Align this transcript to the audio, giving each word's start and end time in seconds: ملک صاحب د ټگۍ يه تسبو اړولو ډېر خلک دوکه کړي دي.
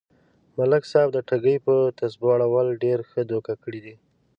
ملک 0.57 0.83
صاحب 0.91 1.09
د 1.13 1.17
ټگۍ 1.27 1.55
يه 1.71 1.77
تسبو 1.99 2.27
اړولو 2.35 2.71
ډېر 2.83 2.99
خلک 3.09 3.25
دوکه 3.31 3.53
کړي 3.63 3.79
دي. 3.85 3.95